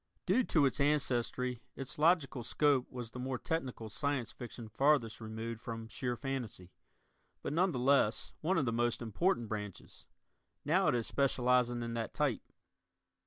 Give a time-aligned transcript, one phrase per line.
[0.25, 5.61] Due to its ancestry its logical scope was the more technical Science Fiction farthest removed
[5.61, 6.71] from sheer fantasy,
[7.43, 10.07] but, none the less, one of the most important branches.
[10.65, 12.41] Now it is specializing in that type.